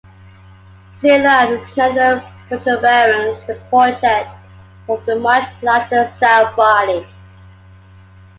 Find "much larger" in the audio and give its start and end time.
5.17-6.07